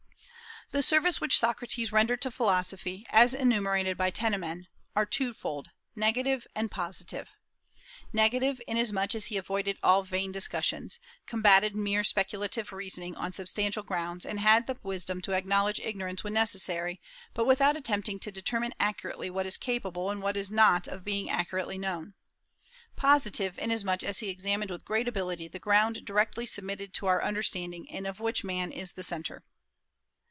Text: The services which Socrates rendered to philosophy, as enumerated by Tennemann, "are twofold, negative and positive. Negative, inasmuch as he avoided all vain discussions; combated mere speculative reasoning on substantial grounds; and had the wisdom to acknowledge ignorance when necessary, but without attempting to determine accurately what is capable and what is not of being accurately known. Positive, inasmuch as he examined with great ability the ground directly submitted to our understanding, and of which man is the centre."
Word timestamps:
The 0.73 0.81
services 0.81 1.19
which 1.19 1.37
Socrates 1.37 1.91
rendered 1.91 2.21
to 2.21 2.31
philosophy, 2.31 3.05
as 3.09 3.33
enumerated 3.33 3.97
by 3.97 4.09
Tennemann, 4.09 4.67
"are 4.95 5.05
twofold, 5.05 5.71
negative 5.97 6.47
and 6.55 6.71
positive. 6.71 7.27
Negative, 8.13 8.61
inasmuch 8.69 9.13
as 9.13 9.25
he 9.25 9.35
avoided 9.35 9.77
all 9.83 10.03
vain 10.03 10.31
discussions; 10.31 10.97
combated 11.27 11.75
mere 11.75 12.05
speculative 12.05 12.71
reasoning 12.71 13.17
on 13.17 13.33
substantial 13.33 13.83
grounds; 13.83 14.25
and 14.25 14.39
had 14.39 14.65
the 14.65 14.77
wisdom 14.81 15.21
to 15.23 15.33
acknowledge 15.33 15.81
ignorance 15.81 16.23
when 16.23 16.31
necessary, 16.35 17.01
but 17.33 17.43
without 17.45 17.75
attempting 17.75 18.17
to 18.19 18.31
determine 18.31 18.73
accurately 18.79 19.29
what 19.29 19.45
is 19.45 19.57
capable 19.57 20.09
and 20.09 20.21
what 20.21 20.37
is 20.37 20.49
not 20.53 20.87
of 20.87 21.03
being 21.03 21.29
accurately 21.29 21.77
known. 21.77 22.13
Positive, 22.95 23.59
inasmuch 23.59 24.03
as 24.03 24.19
he 24.19 24.29
examined 24.29 24.71
with 24.71 24.85
great 24.85 25.09
ability 25.09 25.49
the 25.49 25.59
ground 25.59 26.05
directly 26.05 26.45
submitted 26.45 26.93
to 26.93 27.07
our 27.07 27.21
understanding, 27.21 27.91
and 27.91 28.07
of 28.07 28.21
which 28.21 28.45
man 28.45 28.71
is 28.71 28.93
the 28.93 29.03
centre." 29.03 29.43